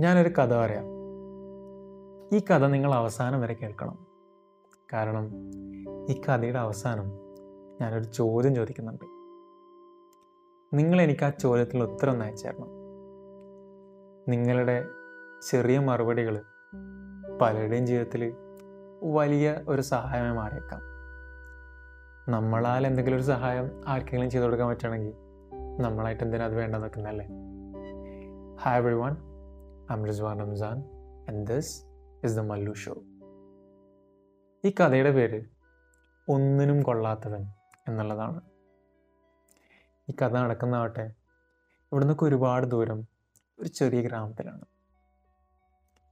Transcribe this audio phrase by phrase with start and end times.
[0.00, 0.84] ഞാനൊരു കഥ പറയാം.
[2.36, 4.06] ഈ കഥ നിങ്ങൾ അവസാനം വരെ കേൾക്കണം.
[4.92, 5.30] കാരണം
[6.10, 7.04] ഈ കഥയുടെ അവസാനം
[7.80, 9.04] ഞാനൊരു ചോദ്യം ചോദിക്കുന്നുണ്ട്.
[10.76, 12.68] നിങ്ങൾ എനിക്ക് ആ ചോദ്യത്തിൽ ഉത്തരം നയിച്ചേരണം.
[14.28, 14.84] നിങ്ങളുടെ
[15.50, 16.42] ചെറിയ മറുപടികൾ
[17.42, 18.34] പലരുടെയും ജീവിതത്തിൽ
[19.02, 20.99] വലിയ ഒരു സഹായമായി മാറിയേക്കാം.
[22.30, 25.12] നമ്മളാൽ എന്തെങ്കിലും ഒരു സഹായം ആർക്കെങ്കിലും ചെയ്തു കൊടുക്കാൻ പറ്റുകയാണെങ്കിൽ
[25.82, 27.26] നമ്മളായിട്ട് എന്തിനാ അത് വേണ്ടെന്ന് വെക്കുന്നല്ലേ
[28.62, 29.16] hi everyone
[29.92, 30.78] I'm Rizwan Ramzan
[31.28, 31.84] and this
[32.24, 33.02] is the Mallu show
[34.64, 35.44] ഈ കഥയുടെ പേര്
[36.28, 37.42] ഒന്നിനും കൊള്ളാത്തവൻ
[37.88, 38.40] എന്നുള്ളതാണ്.
[40.10, 41.02] ഈ കഥ നടക്കുന്നതാവട്ടെ
[41.92, 43.08] ഇവിടെ നിന്നൊക്കെ ഒരുപാട് ദൂരം
[43.60, 44.64] ഒരു ചെറിയ ഗ്രാമത്തിലാണ്.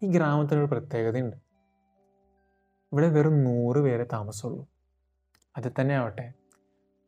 [0.03, 1.37] ഈ ഗ്രാമത്തിനൊരു പ്രത്യേകതയുണ്ട്.
[2.93, 4.69] ഇവിടെ വെറും നൂറ് പേരെ താമസമുള്ളൂ
[5.59, 6.33] അതിൽ തന്നെ ആവട്ടെ.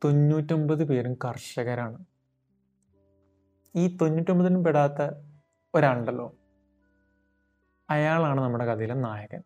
[0.03, 2.05] തൊണ്ണൂറ്റൊമ്പത് പേരും കർഷകരാണ്.
[3.75, 5.11] ഈ തൊണ്ണൂറ്റൊമ്പതിനും പെടാത്ത
[5.75, 6.35] ഒരാളുണ്ടല്ലോ.
[7.89, 9.43] അയാളാണ് നമ്മുടെ കഥയിലെ നായകൻ.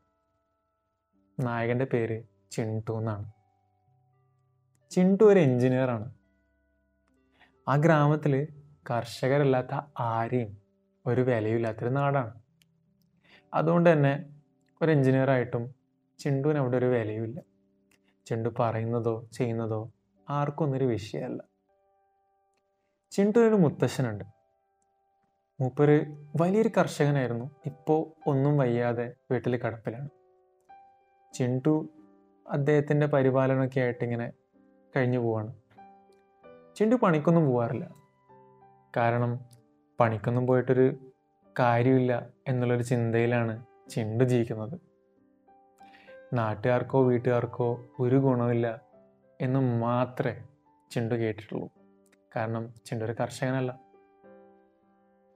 [1.39, 3.31] നായകന്റെ പേര് ചിണ്ടു എന്നാണ്.
[4.91, 6.13] ചിണ്ടു ഒരു എഞ്ചിനീയറാണ്
[7.67, 8.47] ആ ഗ്രാമത്തിൽ
[8.91, 10.57] കർഷകരല്ലാത്ത ആരെയും
[11.05, 12.41] ഒരു വിലയില്ലാത്തൊരു നാടാണ്.
[13.53, 14.41] അതുകൊണ്ട് തന്നെ
[14.81, 15.75] ഒരു എഞ്ചിനീയറായിട്ടും
[16.19, 17.54] ചിണ്ടുവിന് അവിടെ ഒരു വിലയുമില്ല.
[18.25, 19.91] ചിണ്ടു പറയുന്നതോ ചെയ്യുന്നതോ
[20.29, 21.43] ആർക്കും ഒന്നൊരു വിഷയമല്ല.
[23.11, 24.23] ചിണ്ടുവിനൊരു മുത്തശ്ശനുണ്ട്.
[25.61, 26.05] മൂപ്പര്
[26.41, 27.51] വലിയൊരു കർഷകനായിരുന്നു.
[27.65, 30.09] ഇപ്പോൾ ഒന്നും വയ്യാതെ വീട്ടിൽ കടപ്പിലാണ്.
[31.33, 31.89] ചിണ്ടു
[32.49, 34.33] അദ്ദേഹത്തിന്റെ പരിപാലനമൊക്കെ ആയിട്ട് ഇങ്ങനെ
[34.95, 35.53] കഴിഞ്ഞു പോവാണ്.
[36.75, 37.95] ചിണ്ടു പണിക്കൊന്നും പോവാറില്ല.
[38.97, 39.39] കാരണം
[39.99, 41.13] പണിക്കൊന്നും പോയിട്ടൊരു
[41.59, 44.94] കാര്യമില്ല എന്നുള്ളൊരു ചിന്തയിലാണ് ചിണ്ടു ജീവിക്കുന്നത്.
[46.33, 48.81] നാട്ടുകാർക്കോ വീട്ടുകാർക്കോ ഒരു ഗുണമില്ല
[49.41, 50.43] എന്ന് മാത്രമേ
[50.91, 51.69] ചിണ്ടു കേട്ടിട്ടുള്ളൂ.
[52.35, 53.79] കാരണം ചിണ്ടു ഒരു കർഷകനല്ല.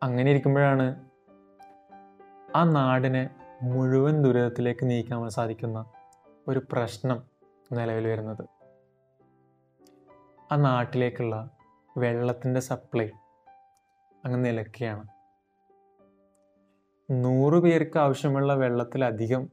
[0.03, 1.09] അങ്ങനെ ഇരിക്കുമ്പോഴാണ്
[2.55, 3.29] ആ നാടിനെ
[3.61, 5.85] മുഴുവൻ ദുരിതത്തിലേക്ക് നീക്കാൻ സാധിക്കുന്ന
[6.47, 7.23] ഒരു പ്രശ്നം
[7.71, 8.45] നിലവിൽ വരുന്നത്.
[10.51, 11.49] ആ നാട്ടിലേക്കുള്ള
[11.97, 13.09] വെള്ളത്തിന്റെ സപ്ലൈ
[14.25, 15.07] അങ്ങ് നിലക്കുകയാണ്
[17.11, 19.49] നൂറ് പേർക്ക് ആവശ്യമുള്ള വെള്ളത്തിലധികം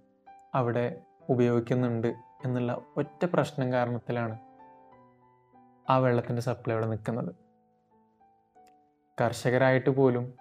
[0.55, 2.15] അവിടെ ഉപയോഗിക്കുന്നുണ്ട്
[2.45, 4.39] എന്നുള്ള ഒറ്റ പ്രശ്നം കാരണത്തിലാണ്
[5.91, 7.35] ആ വെള്ളത്തിന്റെ സപ്ലൈ അവിടെ നിൽക്കുന്നത്.
[9.21, 10.35] കർഷകരായിട്ട് പോലും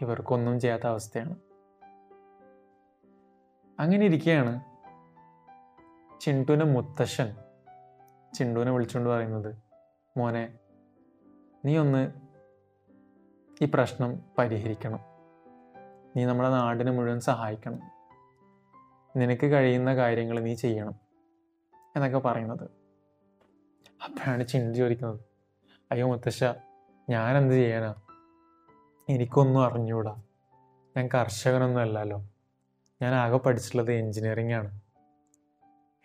[0.00, 1.36] ഇവർക്കൊന്നും ചെയ്യാത്ത അവസ്ഥയാണ്.
[3.80, 4.60] അങ്ങനെ ഇരിക്കുകയാണ്
[6.20, 7.36] ചിണ്ടുവിന്റെ മുത്തശ്ശൻ
[8.34, 9.56] ചിണ്ടുവിനെ വിളിച്ചുകൊണ്ട് പറയുന്നത്
[10.16, 10.58] മോനെ
[11.64, 12.12] നീ ഒന്ന്
[13.62, 15.00] ഈ പ്രശ്നം പരിഹരിക്കണം.
[16.16, 17.95] നീ നമ്മുടെ നാടിനെ മുഴുവൻ സഹായിക്കണം.
[19.16, 20.94] നിനക്ക് കഴിയുന്ന കാര്യങ്ങൾ നീ ചെയ്യണം
[21.96, 22.70] എന്നൊക്കെ പറയുന്നത്.
[24.04, 25.20] അപ്പോഴാണ് ചിന്തി ചോദിക്കുന്നത്.
[25.92, 26.44] അയ്യോ മുത്തശ്ശ
[27.10, 27.94] ഞാൻ എന്ത് ചെയ്യാനാ?
[29.08, 30.22] എനിക്കൊന്നും അറിഞ്ഞൂടാ.
[30.96, 32.28] ഞാൻ കർഷകനൊന്നും അല്ലല്ലോ.
[33.02, 34.80] ഞാൻ ആകെ പഠിച്ചിട്ടുള്ളത് എൻജിനീയറിംഗ് ആണ്.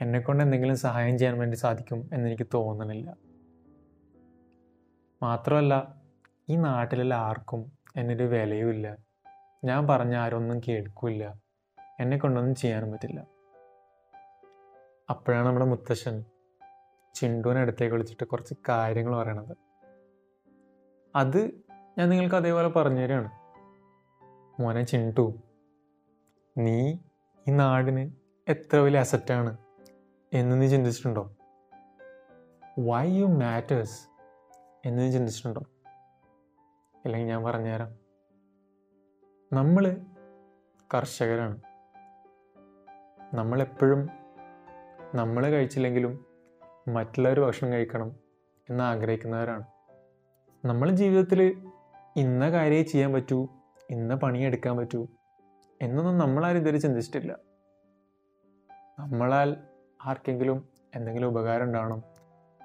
[0.02, 3.16] എന്നെക്കൊണ്ട് എന്തെങ്കിലും സഹായം ചെയ്യാൻ വേണ്ടി സാധിക്കും എന്നെനിക്ക് തോന്നണില്ല.
[5.24, 5.96] മാത്രമല്ല
[6.50, 8.98] ഈ നാട്ടിലുള്ള ആർക്കും എന്നൊരു വിലയുമില്ല.
[9.66, 11.41] ഞാൻ പറഞ്ഞ ആരൊന്നും കേൾക്കില്ല.
[12.02, 13.28] എന്നെ കൊണ്ടൊന്നും ചെയ്യാനും പറ്റില്ല.
[15.10, 16.24] അപ്പോഴാണ് നമ്മുടെ മുത്തശ്ശൻ
[17.14, 19.58] ചിണ്ടുവിനെ അടുത്തേക്ക് വിളിച്ചിട്ട് കുറച്ച് കാര്യങ്ങൾ പറയണത്.
[21.16, 21.52] അത്
[21.98, 23.32] ഞാൻ നിങ്ങൾക്ക് അതേപോലെ പറഞ്ഞു തരികയാണ്
[24.62, 25.40] മോനെ ചിണ്ടു
[26.58, 26.94] നീ
[27.48, 28.12] ഈ നാടിന്
[28.48, 29.58] എത്ര വലിയ അസറ്റാണ്
[30.34, 31.36] എന്ന് നീ ചിന്തിച്ചിട്ടുണ്ടോ?
[32.80, 34.08] വൈ യു മാറ്റേഴ്സ്
[34.86, 35.62] എന്ന് നീ ചിന്തിച്ചിട്ടുണ്ടോ?
[37.06, 37.96] അല്ലെങ്കിൽ ഞാൻ പറഞ്ഞുതരാം.
[39.54, 39.98] നമ്മൾ
[40.94, 41.62] കർഷകരാണ്.
[43.34, 44.10] നമ്മളെപ്പോഴും
[45.16, 46.26] നമ്മൾ കഴിച്ചില്ലെങ്കിലും
[46.88, 48.16] മറ്റുള്ളവർ ഭക്ഷണം കഴിക്കണം
[48.70, 49.64] എന്ന് ആഗ്രഹിക്കുന്നവരാണ്.
[50.66, 51.68] നമ്മൾ ജീവിതത്തിൽ
[52.16, 53.48] ഇന്ന കാര്യമേ ചെയ്യാൻ പറ്റൂ
[53.90, 55.08] ഇന്ന പണിയെടുക്കാൻ പറ്റൂ
[55.82, 57.38] എന്നൊന്നും നമ്മളാരും ഇതുവരെ ചിന്തിച്ചിട്ടില്ല.
[59.00, 59.58] നമ്മളാൽ
[60.06, 62.04] ആർക്കെങ്കിലും എന്തെങ്കിലും ഉപകാരം ഉണ്ടാവണം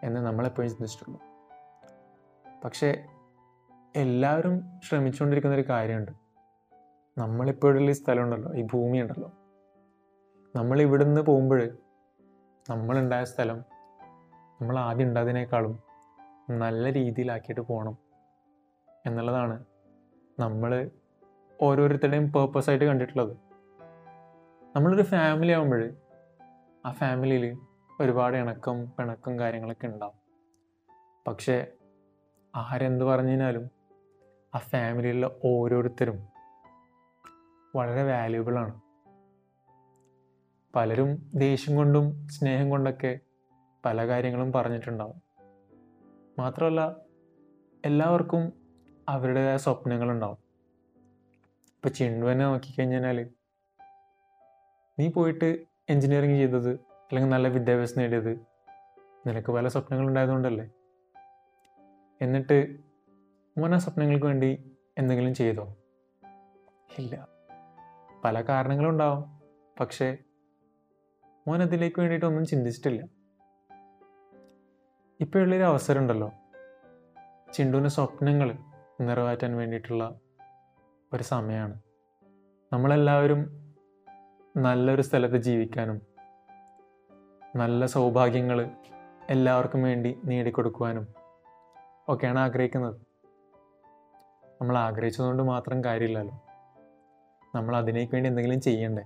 [0.05, 1.21] എന്ന് നമ്മളെപ്പോഴും ചിന്തിച്ചിട്ടുള്ളൂ.
[2.65, 3.07] പക്ഷേ
[3.97, 6.13] എല്ലാവരും ശ്രമിച്ചുകൊണ്ടിരിക്കുന്ന ഒരു കാര്യമുണ്ട്.
[7.19, 9.33] നമ്മളിപ്പോഴുള്ള ഈ സ്ഥലമുണ്ടല്ലോ ഈ ഭൂമി ഉണ്ടല്ലോ
[10.57, 11.79] നമ്മൾ ഇവിടുന്ന് പോകുമ്പോൾ
[12.71, 13.59] നമ്മളുണ്ടായ സ്ഥലം
[14.61, 15.79] നമ്മൾ ആദ്യം ഉണ്ടായതിനേക്കാളും
[16.51, 17.97] നല്ല രീതിയിലാക്കിയിട്ട് പോകണം
[19.07, 19.65] എന്നുള്ളതാണ്
[20.41, 20.91] നമ്മൾ
[21.63, 23.37] ഓരോരുത്തരുടെയും പേർപ്പസായിട്ട് കണ്ടിട്ടുള്ളത്.
[24.77, 25.95] നമ്മളൊരു ഫാമിലി ആകുമ്പോൾ
[26.87, 27.59] ആ ഫാമിലിയിൽ
[28.01, 30.19] ഒരുപാട് ഇണക്കം പിണക്കം കാര്യങ്ങളൊക്കെ ഉണ്ടാവും.
[31.27, 31.67] പക്ഷേ
[32.57, 33.71] ആരെന്ത് പറഞ്ഞു കഴിഞ്ഞാലും
[34.55, 36.29] ആ ഫാമിലിയിലുള്ള ഓരോരുത്തരും
[37.77, 38.86] വളരെ വാല്യൂബിളാണ്
[40.77, 43.19] പലരും ദേഷ്യം കൊണ്ടും സ്നേഹം കൊണ്ടൊക്കെ
[43.85, 45.23] പല കാര്യങ്ങളും പറഞ്ഞിട്ടുണ്ടാവും.
[46.39, 46.97] മാത്രമല്ല
[47.85, 48.53] എല്ലാവർക്കും
[49.09, 50.39] അവരുടേതായ സ്വപ്നങ്ങളുണ്ടാവും.
[51.77, 53.31] ഇപ്പോൾ ചിണ്ടുവനെ നോക്കിക്കഴിഞ്ഞാൽ
[54.99, 58.35] നീ പോയിട്ട് എൻജിനീയറിങ് ചെയ്തത് അല്ലെങ്കിൽ നല്ല വിദ്യാഭ്യാസം നേടിയത്
[59.27, 60.71] നിനക്ക് പല സ്വപ്നങ്ങളുണ്ടായതുകൊണ്ടല്ലേ
[62.21, 62.77] എന്നിട്ട്
[63.59, 65.77] മോൻ ആ സ്വപ്നങ്ങൾക്ക് വേണ്ടി എന്തെങ്കിലും ചെയ്തോ?
[66.99, 67.29] ഇല്ല.
[68.25, 69.41] പല കാരണങ്ങളും ഉണ്ടാവും.
[69.81, 70.17] പക്ഷേ
[71.49, 73.09] മോൻ അതിലേക്ക് വേണ്ടിയിട്ടൊന്നും ചിന്തിച്ചിട്ടില്ല.
[75.21, 76.33] ഇപ്പോഴുള്ളൊരു അവസരം ഉണ്ടല്ലോ.
[77.53, 78.57] ചിണ്ടുവിന്റെ സ്വപ്നങ്ങൾ
[79.01, 80.21] നിറവേറ്റാൻ വേണ്ടിയിട്ടുള്ള
[81.13, 81.81] ഒരു സമയമാണ്
[82.73, 83.75] നമ്മളെല്ലാവരും
[84.57, 86.03] നല്ലൊരു സ്ഥലത്ത് ജീവിക്കാനും
[87.57, 88.71] നല്ല സൗഭാഗ്യങ്ങൾ
[89.31, 91.09] എല്ലാവർക്കും വേണ്ടി നേടിക്കൊടുക്കുവാനും
[92.09, 93.01] ഒക്കെയാണ് ആഗ്രഹിക്കുന്നത്.
[94.61, 96.43] നമ്മൾ ആഗ്രഹിച്ചതുകൊണ്ട് മാത്രം കാര്യമില്ലല്ലോ.
[97.55, 99.03] നമ്മൾ അതിനേക്ക് വേണ്ടി എന്തെങ്കിലും ചെയ്യണ്ടേ?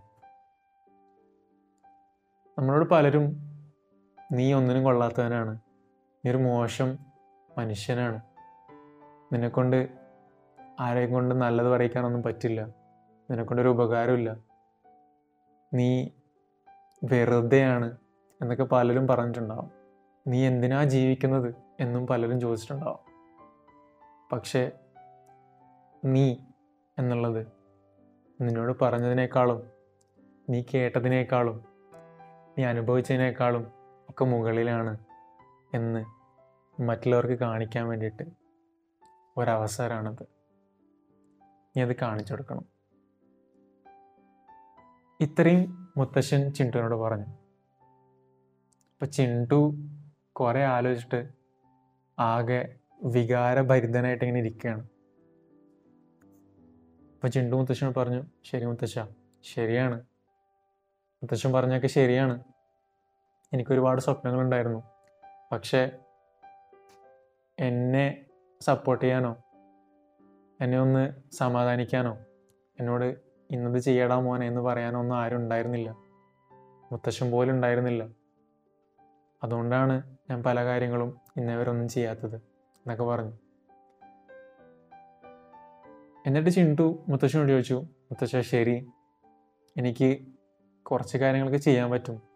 [2.59, 3.37] നമ്മളോട് പലരും
[4.33, 5.59] നീ ഒന്നിനും കൊള്ളാത്തവനാണ്.
[6.25, 6.99] നീ ഒരു മോശം
[7.59, 8.21] മനുഷ്യനാണ്.
[9.33, 9.89] നിന്നെക്കൊണ്ട്
[10.81, 12.65] ആരെയും കൊണ്ട് നല്ലത് പറയിക്കാനൊന്നും പറ്റില്ല.
[13.31, 14.37] നിന്നെക്കൊണ്ടൊരു ഉപകാരമില്ല
[15.75, 16.09] നീ
[17.05, 17.97] വെറുതെയാണ്
[18.43, 19.71] എന്നൊക്കെ പലരും പറഞ്ഞിട്ടുണ്ടാവും.
[20.27, 21.55] നീ എന്തിനാ ജീവിക്കുന്നത്?
[21.81, 22.99] എന്നും പലരും ചോദിച്ചിട്ടുണ്ടാവും.
[24.33, 24.71] പക്ഷേ
[26.05, 26.37] നീ
[26.99, 27.47] എന്നുള്ളത്
[28.41, 29.63] നിന്നോട് പറഞ്ഞതിനേക്കാളും
[30.51, 31.70] നീ കേട്ടതിനേക്കാളും
[32.61, 33.73] നീ അനുഭവിച്ചതിനേക്കാളും
[34.09, 34.99] ഒക്കെ മുകളിലാണ്
[35.75, 36.05] എന്ന്
[36.83, 38.23] മറ്റുള്ളവർക്ക് കാണിക്കാൻ വേണ്ടിയിട്ട്
[39.37, 40.23] ഒരവസരമാണത്.
[41.77, 42.65] നീ അത് കാണിച്ചു കൊടുക്കണം.
[45.21, 47.25] ഇത്രയും മുത്തശ്ശൻ ചിണ്ടുവിനോട് പറഞ്ഞു.
[48.93, 49.75] അപ്പൊ ചിണ്ടു
[50.33, 51.29] കുറെ ആലോചിച്ചിട്ട്
[52.19, 54.83] ആകെ വികാരഭരിതനായിട്ട് ഇങ്ങനെ ഇരിക്കുകയാണ്.
[57.15, 58.99] അപ്പൊ ചിണ്ടു മുത്തശ്ശനോട് പറഞ്ഞു ശരി മുത്തശ്ശ
[59.43, 60.03] ശരിയാണ്.
[61.23, 62.50] മുത്തശ്ശൻ പറഞ്ഞൊക്കെ ശരിയാണ്.
[63.53, 64.83] എനിക്ക് ഒരുപാട് സ്വപ്നങ്ങളുണ്ടായിരുന്നു.
[65.53, 65.91] പക്ഷേ
[67.59, 68.27] എന്നെ
[68.61, 69.37] സപ്പോർട്ട് ചെയ്യാനോ
[70.61, 72.19] എന്നെ ഒന്ന് സമാധാനിക്കാനോ
[72.81, 73.17] എന്നോട്
[73.51, 75.91] ഇന്നത് ചെയ്യടാ മോനെ എന്ന് പറയാനോ ഒന്നും ആരും ഉണ്ടായിരുന്നില്ല.
[76.93, 78.09] മുത്തശ്ശൻ പോലും ഉണ്ടായിരുന്നില്ല.
[79.45, 83.33] അതുകൊണ്ടാണ് ഞാൻ പല കാര്യങ്ങളും ഇന്നേവരൊന്നും ചെയ്യാത്തത് എന്നൊക്കെ പറഞ്ഞു.
[86.27, 88.87] എന്നിട്ട് ചിണ്ടു മുത്തശ്ശനോട് ചോദിച്ചു മുത്തശ്ശ ശരി.
[89.77, 90.19] എനിക്ക്
[90.83, 92.30] കുറച്ച് കാര്യങ്ങളൊക്കെ ചെയ്യാൻ പറ്റും.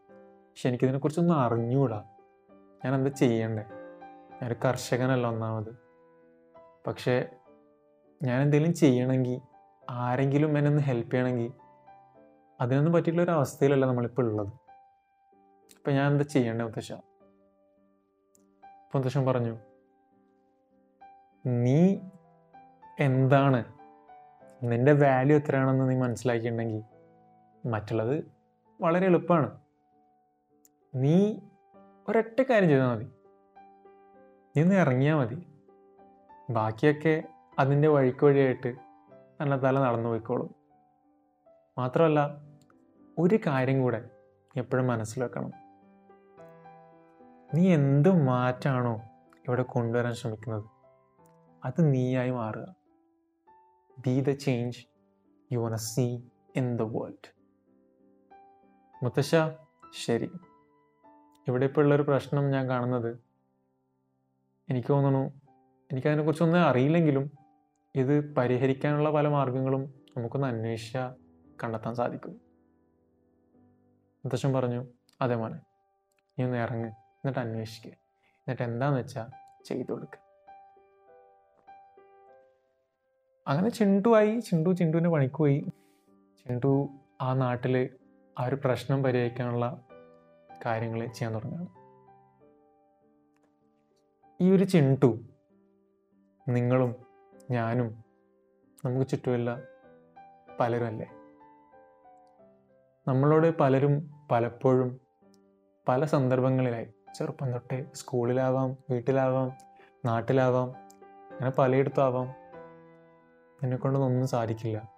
[0.55, 2.05] പക്ഷെ എനിക്കിതിനെക്കുറിച്ചൊന്നും അറിഞ്ഞുകൂടാ
[2.85, 3.63] ഞാൻ എന്താ ചെയ്യണ്ടേ?
[4.33, 5.79] ഞാനൊരു കർഷകനല്ല ഒന്നാമത്.
[6.87, 7.29] പക്ഷേ
[8.23, 9.41] ഞാൻ എന്തെങ്കിലും ചെയ്യണമെങ്കിൽ
[9.91, 11.53] ആരെങ്കിലും എന്നെ ഒന്ന് ഹെൽപ്പ് ചെയ്യണമെങ്കിൽ
[12.61, 14.53] അതിനൊന്നും പറ്റിയിട്ടുള്ള ഒരു അവസ്ഥയിലല്ല നമ്മളിപ്പോൾ ഉള്ളത്
[15.77, 16.93] അപ്പം ഞാൻ എന്താ ചെയ്യണ്ടേ മുത്തശ്ശ?
[18.53, 19.57] അപ്പം മുത്തശ്ശൻ പറഞ്ഞു
[21.47, 21.97] നീ
[23.01, 23.65] എന്താണ്?
[24.63, 26.83] നിന്റെ വാല്യൂ എത്രയാണെന്ന് നീ മനസ്സിലാക്കിയിട്ടുണ്ടെങ്കിൽ
[27.67, 28.33] മറ്റുള്ളത്
[28.81, 29.64] വളരെ എളുപ്പമാണ്.
[30.97, 31.37] നീ
[32.09, 33.07] ഒരൊറ്റ കാര്യം ചെയ്താൽ മതി.
[34.57, 35.47] നീ ഒന്ന് ഇറങ്ങിയാൽ മതി.
[36.51, 37.23] ബാക്കിയൊക്കെ
[37.59, 38.75] അതിന്റെ വഴിക്ക് വഴിയായിട്ട്
[39.41, 40.55] തന്നെ തല നടന്നു പോയിക്കോളും.
[41.79, 42.21] മാത്രമല്ല
[43.19, 44.11] ഒരു കാര്യം കൂടെ
[44.57, 45.53] എപ്പോഴും മനസ്സിൽ വെക്കണം
[47.55, 48.95] നീ എന്ത് മാറ്റാണോ
[49.37, 50.65] ഇവിടെ കൊണ്ടുവരാൻ ശ്രമിക്കുന്നത്
[51.65, 52.77] അത് നീയായി മാറുക.
[54.07, 54.87] Be the change
[55.53, 56.19] you want see
[56.57, 57.29] in the world
[59.05, 59.35] മുത്തശ്ശ
[60.07, 60.31] ശരി.
[61.49, 63.19] ഇവിടെ ഇപ്പോൾ ഉള്ളൊരു പ്രശ്നം ഞാൻ കാണുന്നത്.
[64.71, 65.41] എനിക്ക് തോന്നുന്നു
[65.93, 67.31] എനിക്കതിനെക്കുറിച്ചൊന്നും അറിയില്ലെങ്കിലും
[67.95, 70.97] ഇത് പരിഹരിക്കാനുള്ള പല മാർഗങ്ങളും നമുക്കൊന്ന് അന്വേഷിച്ച
[71.65, 72.41] കണ്ടെത്താൻ സാധിക്കും.
[74.25, 74.87] മുത്തശ്ശൻ പറഞ്ഞു.
[75.21, 75.61] അതേ മോനെ.
[76.39, 76.89] നീ ഒന്ന് ഇറങ്ങ്.
[76.89, 79.27] എന്നിട്ട് അന്വേഷിക്കുക എന്നിട്ട് എന്താന്ന് വെച്ചാൽ
[79.65, 80.19] ചെയ്തു കൊടുക്കുക
[83.49, 85.61] അങ്ങനെ ചിണ്ടുവായി ചിണ്ടു ചിണ്ടുവിന്റെ പണിക്ക് പോയി.
[86.39, 86.89] ചിണ്ടു
[87.21, 87.91] ആ നാട്ടിൽ
[88.39, 89.85] ആ ഒരു പ്രശ്നം പരിഹരിക്കാനുള്ള
[90.67, 91.85] കാര്യങ്ങൾ ചെയ്യാൻ തുടങ്ങുകയാണ്.
[94.41, 95.19] ഈ ഒരു ചിണ്ടു
[96.49, 96.97] നിങ്ങളും
[97.51, 98.05] ഞാനും
[98.85, 99.59] നമുക്ക് ചുറ്റുമല്ല
[100.61, 101.07] പലരും അല്ലേ?
[103.09, 105.01] നമ്മളോട് പലരും പലപ്പോഴും
[105.89, 109.53] പല സന്ദർഭങ്ങളിലായി ചെറുപ്പം തൊട്ടേ സ്കൂളിലാവാം വീട്ടിലാവാം
[110.05, 110.71] നാട്ടിലാവാം
[111.33, 112.35] അങ്ങനെ പലയിടത്താവാം
[113.63, 114.93] എന്നെക്കൊണ്ടൊന്നും സാധിക്കില്ല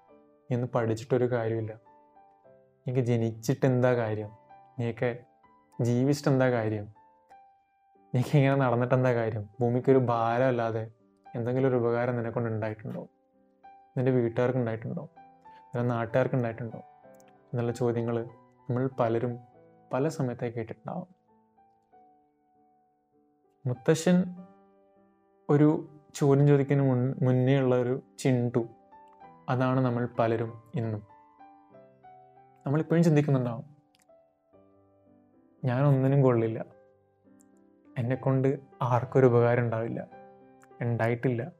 [0.51, 1.73] എന്ന് പഠിച്ചിട്ടൊരു കാര്യമില്ല.
[2.87, 4.31] എനിക്ക് ജനിച്ചിട്ട് എന്താ കാര്യം?
[4.79, 5.25] നീയൊക്കെ
[5.81, 6.85] ജീവിച്ചിട്ട് എന്താ കാര്യം?
[8.15, 9.49] നിനക്ക് ഇങ്ങനെ നടന്നിട്ട് എന്താ കാര്യം?
[9.61, 10.91] ഭൂമിക്കൊരു ഭാരമല്ലാതെ
[11.37, 13.09] എന്തെങ്കിലും ഒരു ഉപകാരം നിന്നെക്കൊണ്ട് ഉണ്ടായിട്ടുണ്ടോ?
[13.97, 15.09] നിന്റെ വീട്ടുകാർക്ക് ഉണ്ടായിട്ടുണ്ടോ
[15.59, 16.79] നിന്റെ നാട്ടുകാർക്ക് ഉണ്ടായിട്ടുണ്ടോ
[17.29, 19.39] എന്നുള്ള ചോദ്യങ്ങൾ നമ്മൾ പലരും
[19.93, 21.09] പല സമയത്തായി കേട്ടിട്ടുണ്ടാവും.
[23.67, 24.37] മുത്തശ്ശൻ
[25.51, 28.69] ഒരു ചോദ്യം ചോദിക്കുന്ന മുൻ മുന്നേ ഉള്ള ഒരു ചിണ്ടു.
[29.49, 31.07] അതാണ് നമ്മൾ പലരും ഇന്നും.
[32.67, 33.76] നമ്മളിപ്പോഴും ചിന്തിക്കുന്നുണ്ടാവും.
[35.67, 36.65] ഞാൻ ഒന്നിനും കൊള്ളില്ല.
[37.99, 40.09] എന്നെക്കൊണ്ട് ആർക്കൊരു ഉപകാരം ഉണ്ടാവില്ല.
[40.81, 41.53] ഉണ്ടായിട്ടില്ല.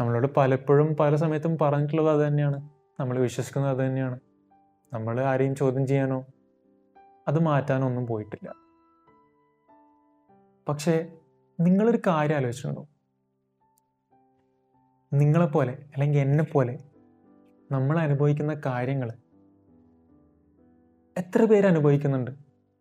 [0.00, 2.68] നമ്മളോട് പലപ്പോഴും പല സമയത്തും പറഞ്ഞിട്ടുള്ളത് അത് തന്നെയാണ്.
[3.00, 4.20] നമ്മൾ വിശ്വസിക്കുന്നത് അത് തന്നെയാണ്.
[4.92, 6.26] നമ്മൾ ആരെയും ചോദ്യം ചെയ്യാനോ
[7.28, 8.54] അത് മാറ്റാനോ ഒന്നും പോയിട്ടില്ല.
[10.68, 11.12] പക്ഷേ
[11.60, 12.88] നിങ്ങളൊരു കാര്യം ആലോചിച്ചിട്ടുണ്ടോ?
[15.12, 16.78] നിങ്ങളെപ്പോലെ അല്ലെങ്കിൽ എന്നെപ്പോലെ
[17.72, 19.12] നമ്മൾ അനുഭവിക്കുന്ന കാര്യങ്ങൾ
[21.18, 22.30] എത്ര പേര് അനുഭവിക്കുന്നുണ്ട്?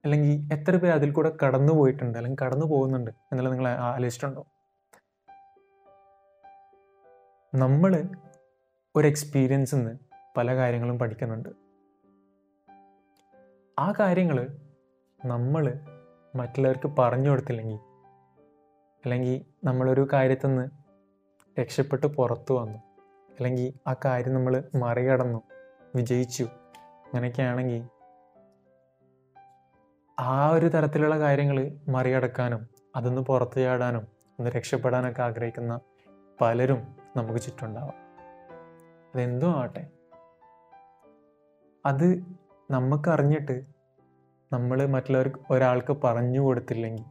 [0.06, 4.48] അല്ലെങ്കിൽ എത്ര പേര് അതിൽ കൂടെ കടന്നു പോയിട്ടുണ്ട് അല്ലെങ്കിൽ കടന്നു പോകുന്നുണ്ട് എന്നുള്ളത് നിങ്ങൾ ആലോചിച്ചിട്ടുണ്ടോ?
[7.56, 8.10] നമ്മൾ
[8.96, 9.94] ഒരു എക്സ്പീരിയൻസിൽ നിന്ന്
[10.38, 11.50] പല കാര്യങ്ങളും പഠിക്കുന്നുണ്ട്.
[13.79, 14.38] ആ കാര്യങ്ങൾ
[15.25, 15.79] നമ്മൾ
[16.36, 17.79] മറ്റുള്ളവർക്ക് പറഞ്ഞു കൊടുത്തില്ലെങ്കിൽ
[19.06, 20.70] അല്ലെങ്കിൽ നമ്മളൊരു കാര്യത്തിൽ നിന്ന്
[21.60, 22.79] രക്ഷപ്പെട്ട് പുറത്തു വന്നു
[23.39, 25.41] അല്ലെങ്കിൽ ആ കാര്യം നമ്മൾ മറികടന്നു
[25.96, 26.44] വിജയിച്ചു
[27.06, 27.96] അങ്ങനെയൊക്കെ ആണെങ്കിൽ
[30.19, 34.07] ആ ഒരു തരത്തിലുള്ള കാര്യങ്ങൾ മറികടക്കാനും അതൊന്ന് പുറത്തു ചാടാനും
[34.39, 35.79] ഒന്ന് രക്ഷപ്പെടാനൊക്കെ ആഗ്രഹിക്കുന്ന
[36.41, 37.97] പലരും നമുക്ക് ചുറ്റുണ്ടാവാം
[39.15, 39.88] അതെന്തോ ആവട്ടെ.
[41.86, 42.25] അത്
[42.71, 43.65] നമുക്കറിഞ്ഞിട്ട്
[44.53, 47.05] നമ്മൾ മറ്റുള്ളവർക്ക് ഒരാൾക്ക് പറഞ്ഞു കൊടുത്തില്ലെങ്കിൽ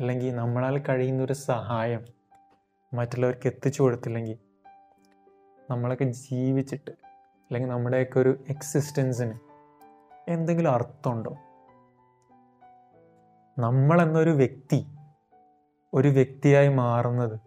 [0.00, 2.04] അല്ലെങ്കിൽ നമ്മളാൽ കഴിയുന്ന ഒരു സഹായം
[2.94, 4.38] മറ്റുള്ളവർക്ക് എത്തിച്ചു കൊടുത്തില്ലെങ്കിൽ
[5.70, 6.90] നമ്മളൊക്കെ ജീവിച്ചിട്ട്
[7.50, 9.34] അല്ലെങ്കിൽ നമ്മുടെയൊക്കെ ഒരു എക്സിസ്റ്റൻസിന്
[10.28, 11.38] എന്തെങ്കിലും അർത്ഥമുണ്ടോ?
[13.62, 14.86] നമ്മൾ എന്നൊരു വ്യക്തി
[15.94, 17.40] ഒരു വ്യക്തിയായി മാറുന്നത്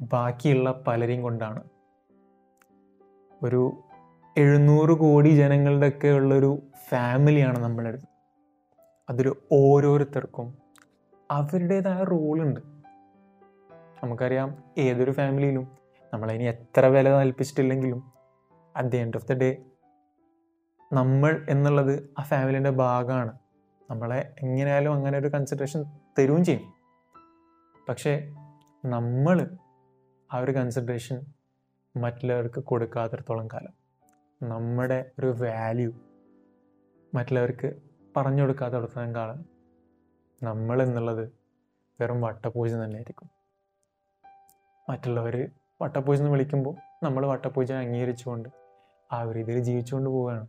[0.00, 1.62] ബാക്കിയുള്ള പലരെയും കൊണ്ടാണ്.
[3.42, 3.84] ഒരു
[4.36, 8.06] എഴുന്നൂറ് കോടി ജനങ്ങളുടെയൊക്കെ ഉള്ളൊരു ഫാമിലിയാണ് നമ്മളടുത്ത്.
[9.10, 10.58] അതൊരു ഓരോരുത്തർക്കും
[11.30, 12.60] അവരുടേതായ റോളുണ്ട്.
[14.04, 15.68] നമുക്കറിയാം ഏതൊരു ഫാമിലിയിലും
[16.14, 18.12] നമ്മളതിന് എത്ര വില കൽപ്പിച്ചിട്ടില്ലെങ്കിലും
[18.76, 19.50] at the end of the day
[20.92, 23.41] നമ്മൾ എന്നുള്ളത് ആ ഫാമിലിന്റെ ഭാഗമാണ്.
[23.92, 25.84] നമ്മളെ എങ്ങനെയായാലും അങ്ങനെ ഒരു കൺസിഡറേഷൻ
[26.18, 26.74] തരുകയും ചെയ്യും.
[27.88, 28.12] പക്ഷേ
[28.84, 29.56] നമ്മൾ
[30.32, 31.26] ആ ഒരു കൺസിഡറേഷൻ
[31.96, 33.74] മറ്റുള്ളവർക്ക് കൊടുക്കാത്തിടത്തോളം കാലം.
[34.42, 35.92] നമ്മുടെ ഒരു വാല്യൂ
[37.14, 37.72] മറ്റുള്ളവർക്ക്
[38.16, 39.44] പറഞ്ഞു കൊടുക്കാത്തിടത്തോളം കാലം
[40.42, 41.32] നമ്മൾ എന്നുള്ളത്
[42.00, 43.30] വെറും വട്ടപൂജ തന്നെയായിരിക്കും
[44.90, 45.50] മറ്റുള്ളവർ
[45.82, 48.48] വട്ടപൂജ എന്ന് വിളിക്കുമ്പോൾ നമ്മൾ വട്ടപൂജ അംഗീകരിച്ചുകൊണ്ട്
[49.12, 50.48] ആ ഒരു രീതിയിൽ ജീവിച്ചുകൊണ്ട് പോവുകയാണ്.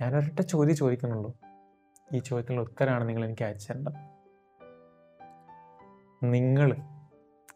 [0.00, 1.34] ഞാനൊരൊറ്റ ചോദ്യം ചോദിക്കുന്നുള്ളൂ.
[2.14, 4.18] ഈ ചോദ്യത്തിനുള്ള ഉത്തരമാണ് നിങ്ങൾ എനിക്ക് അയച്ചു തരേണ്ടത്
[6.22, 6.76] നിങ്ങൾ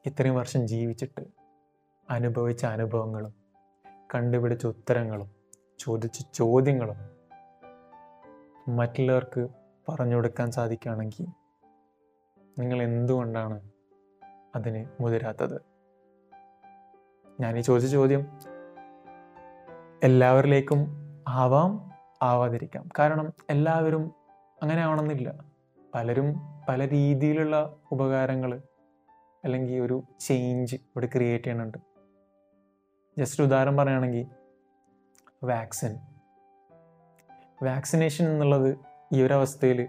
[0.06, 1.26] ഇത്രയും വർഷം ജീവിച്ചിട്ട്
[2.10, 3.34] അനുഭവിച്ച അനുഭവങ്ങളും
[4.14, 5.30] കണ്ടുപിടിച്ച ഉത്തരങ്ങളും
[5.78, 6.98] ചോദിച്ച ചോദ്യങ്ങളും
[8.68, 9.48] മറ്റുള്ളവർക്ക്
[9.88, 11.26] പറഞ്ഞു കൊടുക്കാൻ സാധിക്കുകയാണെങ്കിൽ
[12.58, 13.70] നിങ്ങൾ എന്തുകൊണ്ടാണ്
[14.54, 15.60] അതിന് മുതിരാത്തത്?
[17.40, 18.38] ഞാൻ ഈ ചോദിച്ച ചോദ്യം
[20.02, 20.80] എല്ലാവരിലേക്കും
[21.28, 21.91] ആവാം.
[22.22, 22.88] ആവാതിരിക്കാം.
[22.98, 24.04] കാരണം എല്ലാവരും
[24.62, 25.28] അങ്ങനെ ആവണമെന്നില്ല
[25.94, 26.28] പലരും
[26.68, 27.56] പല രീതിയിലുള്ള
[27.92, 28.52] ഉപകാരങ്ങൾ
[29.44, 31.78] അല്ലെങ്കിൽ ഒരു ചേഞ്ച് ഇവിടെ ക്രിയേറ്റ് ചെയ്യണുണ്ട്
[33.18, 34.26] ജസ്റ്റ് ഉദാഹരണം പറയുകയാണെങ്കിൽ
[35.44, 35.92] വാക്സിൻ
[37.62, 38.70] വാക്സിനേഷൻ എന്നുള്ളത്
[39.12, 39.80] ഈ ഒരു അവസ്ഥയിൽ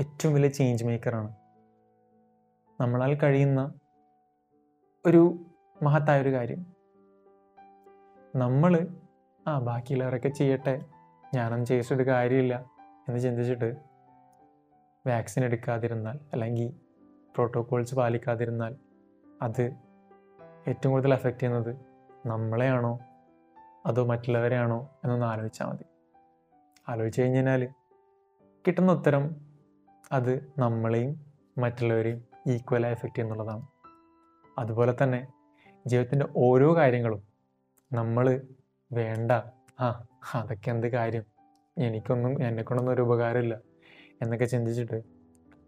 [0.00, 1.30] ഏറ്റവും വലിയ ചേഞ്ച് മേക്കറാണ്
[2.80, 3.60] നമ്മളാൽ കഴിയുന്ന
[5.06, 5.22] ഒരു
[5.82, 6.60] മഹത്തായ ഒരു കാര്യം.
[8.36, 8.72] നമ്മൾ
[9.46, 10.74] ആ ബാക്കിയുള്ളവരൊക്കെ ചെയ്യട്ടെ
[11.34, 12.64] ഞാനൊന്നും ചെയ്തിട്ട് കാര്യമില്ല
[13.08, 13.76] എന്ന് ചിന്തിച്ചിട്ട്
[15.06, 16.68] വാക്സിൻ എടുക്കാതിരുന്നാൽ അല്ലെങ്കിൽ
[17.34, 18.76] പ്രോട്ടോകോൾസ് പാലിക്കാതിരുന്നാൽ
[19.42, 19.62] അത്
[20.68, 21.76] ഏറ്റവും കൂടുതൽ അഫക്റ്റ് ചെയ്യുന്നത്
[22.26, 22.98] നമ്മളെയാണോ?
[23.86, 24.90] അതോ മറ്റുള്ളവരെയാണോ?
[25.04, 25.84] എന്നൊന്ന് ആലോചിച്ചാൽ മതി.
[26.88, 27.68] ആലോചിച്ച് കഴിഞ്ഞാൽ
[28.66, 29.36] കിട്ടുന്ന ഉത്തരം
[30.12, 31.26] അത് നമ്മളെയും
[31.58, 33.66] മറ്റുള്ളവരെയും ഈക്വലായി എഫക്റ്റ് ചെയ്യുന്നുള്ളതാണ്.
[34.58, 35.26] അതുപോലെ തന്നെ
[35.86, 37.22] ജീവിതത്തിന്റെ ഓരോ കാര്യങ്ങളും
[37.92, 38.42] നമ്മൾ
[38.92, 39.32] വേണ്ട
[39.80, 40.04] ആ
[40.34, 41.24] അതൊക്കെ എന്ത് കാര്യം?
[41.78, 43.60] എനിക്കൊന്നും എന്നെക്കൊണ്ടൊന്നും ഒരു ഉപകാരമില്ല.
[44.22, 45.02] എന്നൊക്കെ ചിന്തിച്ചിട്ട്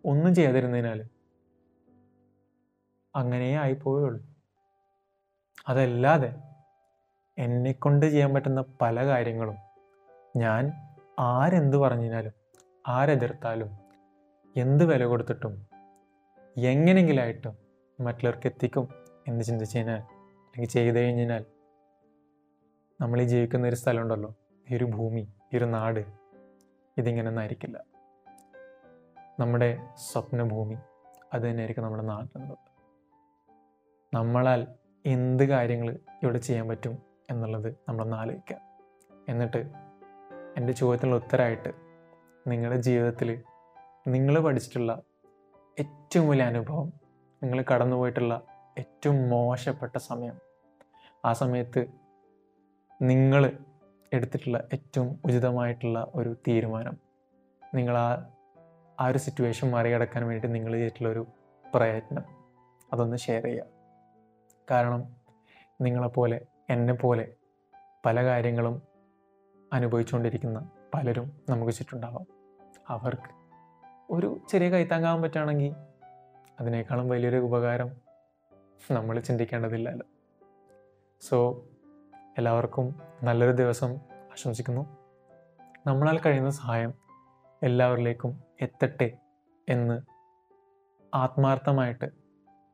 [0.05, 1.05] ഒന്നും ചെയ്യാതിരുന്നതിനാൽ
[3.17, 4.27] അങ്ങനെ ആയിപ്പോയുള്ളൂ
[5.69, 6.35] അതല്ലാതെ
[7.39, 9.57] എന്നെക്കൊണ്ട് ചെയ്യാൻ പറ്റുന്ന പല കാര്യങ്ങളും
[10.37, 10.73] ഞാൻ
[11.19, 12.33] ആരെന്ത് പറഞ്ഞാലും
[12.89, 13.79] ആരെതിർത്താലും
[14.57, 15.67] എന്ത് വില കൊടുത്തിട്ടും
[16.59, 17.59] എങ്ങനെയെങ്കിലായിട്ടും
[18.01, 18.89] മറ്റുള്ളവർക്ക് എത്തിക്കും
[19.29, 21.45] എന്ന് ചിന്തിച്ചു കഴിഞ്ഞാൽ അല്ലെങ്കിൽ ചെയ്തു കഴിഞ്ഞാൽ
[23.01, 24.35] നമ്മൾ ഈ ജീവിക്കുന്ന ഒരു സ്ഥലമുണ്ടല്ലോ.
[24.71, 26.05] ഈ ഒരു ഭൂമി ഈ ഒരു നാട്
[26.99, 27.81] ഇതിങ്ങനെ ആയിരിക്കില്ല
[29.41, 30.79] നമ്മുടെ സ്വപ്നഭൂമി
[31.33, 32.59] അത് തന്നെയായിരിക്കും നമ്മുടെ നാട്ടിലുള്ളത്.
[34.15, 34.67] നമ്മളാൽ
[35.07, 36.99] എന്ത് കാര്യങ്ങൾ ഇവിടെ ചെയ്യാൻ പറ്റും
[37.31, 38.57] എന്നുള്ളത് നമ്മളൊന്ന് ആലോചിക്കുക.
[39.29, 39.71] എന്നിട്ട്
[40.57, 41.75] എന്റെ ചോദ്യത്തിനുള്ള ഉത്തരമായിട്ട്
[42.49, 43.43] നിങ്ങളുടെ ജീവിതത്തിൽ
[44.07, 45.03] നിങ്ങൾ പഠിച്ചിട്ടുള്ള
[45.79, 46.93] ഏറ്റവും വലിയ അനുഭവം
[47.43, 48.43] നിങ്ങൾ കടന്നുപോയിട്ടുള്ള
[48.79, 50.37] ഏറ്റവും മോശപ്പെട്ട സമയം
[51.25, 51.87] ആ സമയത്ത്
[53.03, 53.59] നിങ്ങൾ
[54.13, 56.97] എടുത്തിട്ടുള്ള ഏറ്റവും ഉചിതമായിട്ടുള്ള ഒരു തീരുമാനം.
[57.75, 58.31] നിങ്ങൾ ആ
[59.01, 61.27] ആ ഒരു സിറ്റുവേഷൻ മറികടക്കാൻ വേണ്ടി നിങ്ങൾ ചെയ്തിട്ടുള്ളൊരു
[61.75, 62.25] പ്രയത്നം.
[62.93, 63.67] അതൊന്ന് ഷെയർ ചെയ്യുക.
[64.71, 65.17] കാരണം
[65.81, 66.47] നിങ്ങളെപ്പോലെ
[67.03, 67.29] പോലെ
[68.07, 68.83] പല കാര്യങ്ങളും
[69.73, 72.27] അനുഭവിച്ചുകൊണ്ടിരിക്കുന്ന പലരും നമുക്ക് ചുറ്റുണ്ടാവാം
[72.89, 73.31] അവർക്ക്
[74.11, 75.75] ഒരു ചെറിയ കൈത്താങ്ങാൻ പറ്റുകയാണെങ്കിൽ
[76.61, 77.91] അതിനേക്കാളും വലിയൊരു ഉപകാരം
[78.91, 80.07] നമ്മൾ ചിന്തിക്കേണ്ടതില്ലല്ലോ.
[81.21, 81.65] സോ
[82.41, 84.97] എല്ലാവർക്കും നല്ലൊരു ദിവസം ആശംസിക്കുന്നു.
[85.87, 86.95] നമ്മളാൽ കഴിയുന്ന സഹായം
[87.63, 89.19] എല്ലാവരിലേക്കും എത്തട്ടെ
[89.69, 90.03] എന്ന്
[91.15, 92.11] ആത്മാർത്ഥമായിട്ട്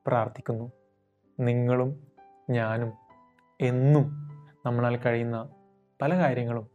[0.06, 0.72] പ്രാർത്ഥിക്കുന്നു.
[1.40, 2.06] നിങ്ങളും
[2.50, 2.92] ഞാനും
[3.60, 4.04] എന്നും
[4.66, 5.48] നമ്മളാൽ കഴിയുന്ന
[6.02, 6.68] പല കാര്യങ്ങളും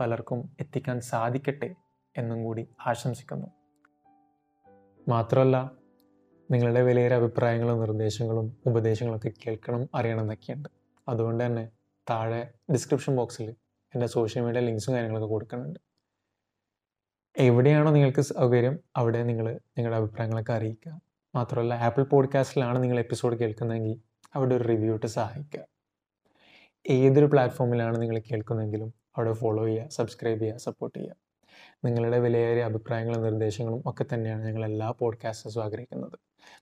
[0.00, 1.74] പലർക്കും എത്തിക്കാൻ സാധിക്കട്ടെ
[2.16, 3.46] എന്നും കൂടി ആശംസിക്കുന്നു.
[5.08, 5.70] മാത്രമല്ല
[6.50, 10.68] നിങ്ങളുടെ വിലയേറെ അഭിപ്രായങ്ങളും നിർദ്ദേശങ്ങളും ഉപദേശങ്ങളൊക്കെ കേൾക്കണം അറിയണം എന്നൊക്കെയുണ്ട്.
[11.08, 11.70] അതുകൊണ്ട് തന്നെ
[12.10, 13.50] താഴെ ഡിസ്ക്രിപ്ഷൻ ബോക്സിൽ
[13.94, 15.80] എന്റെ സോഷ്യൽ മീഡിയ ലിങ്ക്സും കാര്യങ്ങളൊക്കെ കൊടുക്കുന്നുണ്ട്.
[17.38, 21.00] എവിടെയാണോ നിങ്ങൾക്ക് സൗകര്യം അവിടെ നിങ്ങൾ നിങ്ങളുടെ അഭിപ്രായങ്ങളൊക്കെ അറിയിക്കുക.
[21.34, 24.00] മാത്രമല്ല ആപ്പിൾ പോഡ്കാസ്റ്റിലാണ് നിങ്ങൾ എപ്പിസോഡ് കേൾക്കുന്നതെങ്കിൽ
[24.34, 25.60] അവിടെ ഒരു റിവ്യൂ ഇട്ട് സഹായിക്കുക.
[26.90, 31.14] ഏതൊരു പ്ലാറ്റ്ഫോമിലാണ് നിങ്ങൾ കേൾക്കുന്നതെങ്കിലും അവിടെ ഫോളോ ചെയ്യുക സബ്സ്ക്രൈബ് ചെയ്യുക സപ്പോർട്ട് ചെയ്യുക.
[31.84, 36.18] നിങ്ങളുടെ വിലയേറിയ അഭിപ്രായങ്ങളും നിർദ്ദേശങ്ങളും ഒക്കെ തന്നെയാണ് ഞങ്ങൾ എല്ലാ പോഡ്കാസ്റ്റേഴ്സും ആഗ്രഹിക്കുന്നത്.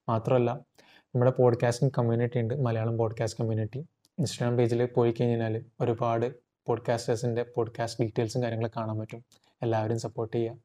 [0.09, 0.61] മാത്രമല്ല
[1.01, 3.87] നമ്മുടെ പോഡ്കാസ്റ്റിംഗ് കമ്മ്യൂണിറ്റി ഉണ്ട് മലയാളം പോഡ്കാസ്റ്റ് കമ്മ്യൂണിറ്റി
[4.19, 6.35] ഇൻസ്റ്റാഗ്രാം പേജിൽ പോയി കഴിഞ്ഞാൽ ഒരുപാട്
[6.67, 9.25] പോഡ്കാസ്റ്റേഴ്സിന്റെ പോഡ്കാസ്റ്റ് ഡീറ്റെയിൽസും കാര്യങ്ങളൊക്കെ കാണാൻ പറ്റും.
[9.63, 10.57] എല്ലാവരും സപ്പോർട്ട് ചെയ്യുക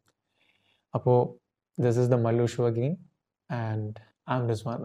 [0.94, 1.36] അപ്പോൾ
[1.82, 2.96] this is the Mallu show again
[3.52, 3.94] and
[4.32, 4.84] I am Rizwan